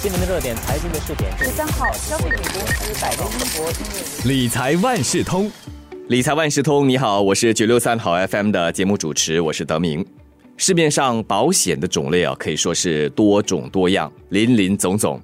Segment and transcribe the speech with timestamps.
[0.00, 1.28] 新闻的热点，财经的试点。
[1.36, 5.50] 十三号，消费品公司百威英博因为理财万事通，
[6.06, 10.06] 理财万事通，你好，我是九六三好 FM 的节目主持，我是德明。
[10.56, 15.20] 市面上保险的种类啊，可以说是多种多样，林林总总。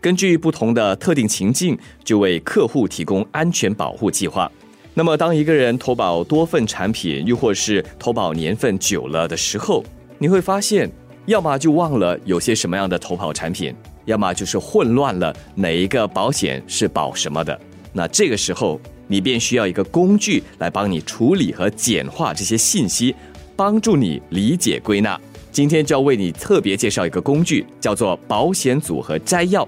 [0.00, 4.50] 根据不同的特定情境，就为客户提供安全保护计划。
[4.94, 9.84] 那么，当一个人投保多份产品，又或是投保年份久了的时候，
[10.16, 10.90] 你会发现，
[11.26, 17.58] 要么就忘了有些什么样的投保产品，要么就是混乱了哪一个保险是保什么的。
[17.92, 23.12] 那这个时候，你便需要一个工具来帮你处理和简化这些信息，
[23.56, 25.20] 帮助你理解归纳。
[25.50, 29.66] 今天就要为你特别介绍一个工具，叫做保险组合摘要。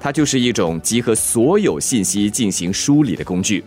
[0.00, 3.62] 它就是一种集合所有信息进行梳理的工具。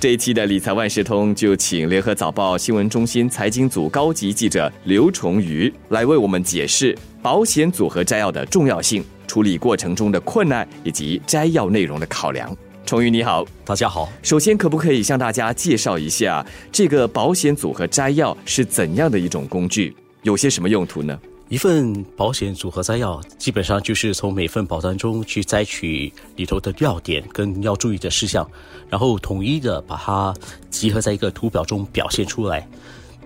[0.00, 12.56] 这一期的理财万事通就请联合早报新闻中心财经组高级记者刘崇瑜来为我们解释保险组合摘要的重要性、处理过程中的困难以及摘要内容的考量。
[12.86, 14.08] 崇瑜你好，大家好。
[14.22, 21.18] 首先可不可以向大家介绍一下这个保险组合摘要是怎样的一种工具，有些什么用途呢？
[21.48, 28.46] 一份保险组合摘要，基本上就是从每份保单中去摘取里头的要点跟要注意的事项，
[28.90, 30.34] 然后统一的把它
[30.68, 32.68] 集合在一个图表中表现出来。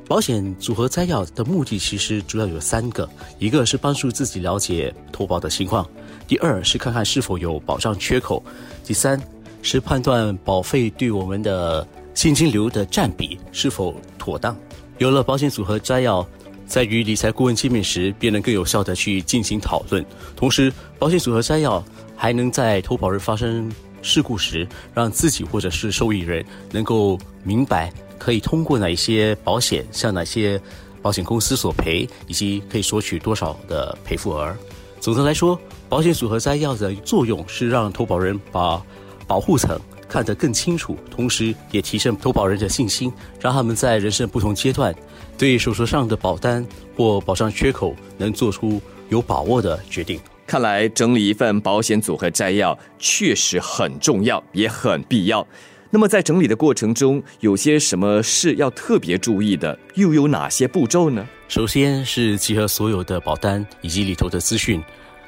[0.06, 3.08] 保险组合摘要的目的其实主要有三个：
[3.40, 5.84] 一个是帮助自己了解投保的情况；
[6.28, 8.40] 第二是看看是否有保障缺口；
[8.84, 9.20] 第三
[9.62, 11.84] 是判断保费对我们的
[12.14, 14.56] 现金流的占比是否妥当。
[14.98, 16.24] 有了保险组合摘要。
[16.72, 20.02] 在与理财顾问见面时，便能更有效地去进行讨论。
[20.34, 21.84] 同时，保险组合摘要
[22.16, 23.70] 还能在投保人发生
[24.00, 30.58] 事故时，让自己或者是受益人能够明白可以通过哪一些保险向哪些
[31.02, 34.56] 保险公司索赔，以及可以索取多少的赔付额。
[34.98, 38.82] 总的来说，保险组合摘要的作用是让投保人把
[39.26, 39.78] 保护层
[40.12, 43.10] 看得更清楚，同时也提升投保人的信心，
[43.40, 44.94] 让他们在人生不同阶段。
[45.38, 46.62] 对手头上的保单
[46.94, 48.78] 或保障缺口，能做出
[49.08, 50.20] 有把握的决定。
[50.46, 55.46] 看来整理一份保险组合摘要确实很重要，也很必要。
[55.88, 59.78] 那么在整理的过程中，有些什么是要特别注意的？
[59.94, 61.26] 又有哪些步骤呢？
[61.48, 64.78] 首先是集合所有的保单以及里头的资讯；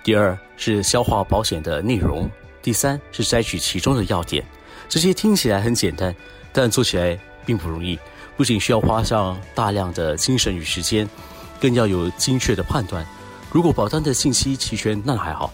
[0.02, 2.28] 第二是消化保险的内容；
[2.62, 4.44] 第三是摘取其中的要点。
[4.88, 6.14] 这些听起来很简单，
[6.52, 7.98] 但做起来并不容易。
[8.36, 11.08] 不仅需要花上大量的精神与时间，
[11.60, 13.06] 更要有精确的判断。
[13.52, 15.52] 如果保单的信息齐全，那还好；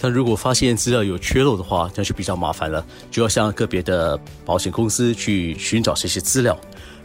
[0.00, 6.58] 但如果发现资料有缺漏的话，那就比较麻烦了，就要向个别的保险公司去寻找这些资料。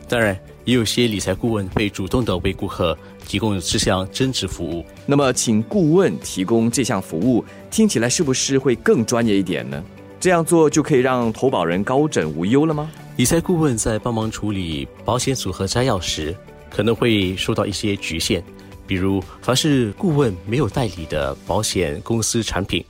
[0.09, 2.97] 当然，也有些理财顾问会主动的为顾客
[3.28, 4.84] 提供这项增值服务。
[5.06, 9.81] 那么，请顾问提供这项服务，听起来是不是会更专业一点呢？
[10.23, 12.89] 这样做就可以让投保人高枕无忧了吗？
[13.17, 16.34] 理财顾问在帮忙处理保险组合摘要时，
[16.69, 18.41] 可能会受到一些局限，
[18.88, 22.81] 比如，凡是顾问没有代理的保险公司产品，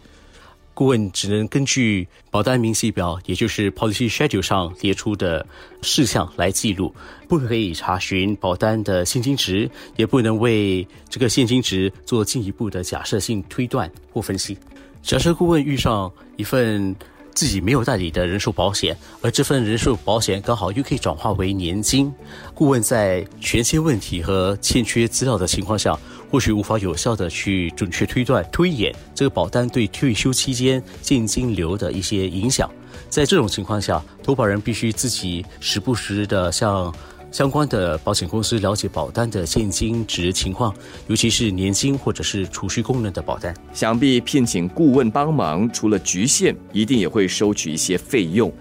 [0.75, 5.43] 顾问只能根据保单明细表，也就是 Policy Schedule 上列出的
[5.81, 6.93] 事项来记录，
[7.27, 14.55] 不可以查询保单的现金值，也不能为这个现金值做进一步的假设性推断或分析。
[15.01, 16.95] 假设顾问遇上一份。
[17.33, 22.13] 自己没有代理的人寿保险，而这份人寿保险刚好又可以转化为年金。
[22.53, 25.97] 顾问在权限问题和欠缺资料的情况下，
[26.29, 32.69] 或许无法有效的去准确推断、推演这个保单对退休期间现金流的一些影响。
[33.09, 36.93] 在这种情况下，投保人必须自己时不时的向。
[37.33, 40.71] 相关的保险公司了解保单的现金值情况，
[41.07, 43.51] 尤其是年金或者是储蓄功能的保单。
[43.73, 48.53] 想必聘请顾问帮忙，除了局限，一定也会收取一些费用。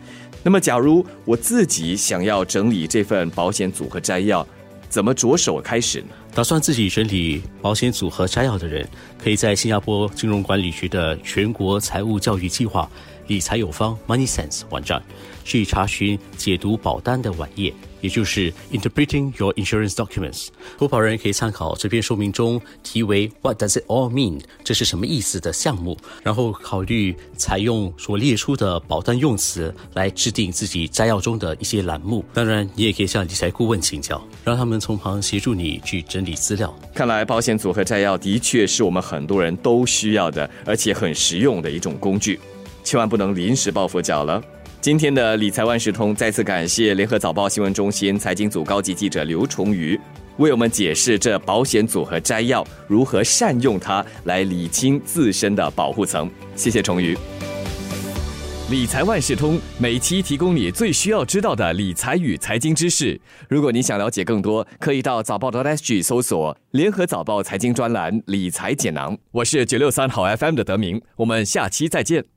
[0.42, 4.44] 那么，假如我自己想要整理这份保险组合摘要，
[4.88, 6.06] 怎么着手开始呢？
[6.34, 8.88] 打算自己整理保险组合摘要的人，
[9.22, 12.90] 可以在新加坡金融管理局的全国财务教育计划
[13.26, 15.02] 理财有方 Money Sense 网站
[15.44, 17.70] 去查询解读保单的网页。
[18.02, 24.42] 也就是 Interpreting Your Insurance Documents，投保人可以参考这篇说明中题为 What does it all mean？
[24.62, 32.22] 这是什么意思的项目，然后考虑采用所列出的保单用词来制定自己摘要中的一些栏目。
[32.34, 36.76] 当然，你也可以向理财顾问请教，让他们从旁协助你去整理资料。
[36.92, 42.40] 看来保险组合摘要的确是我们很多人都需要的，而且很实用的一种工具，
[42.82, 44.42] 千万不能临时抱佛脚了。
[44.82, 49.96] 今天的理财万事通再次感谢联合早报新闻中心财经组高级记者刘崇瑜，
[50.38, 56.28] 为我们解释这保险组合摘要如何善用它来理清自身的保护层。
[56.56, 57.16] 谢谢崇宇。
[58.72, 63.20] 理财万事通每期提供你最需要知道的理财与财经知识。
[63.48, 69.16] 如果你想了解更多，可以到早报的 SG 搜索“联合早报财经专栏理财简囊”。
[69.30, 72.32] 我是九六三好 FM 的德明，我们下期再见。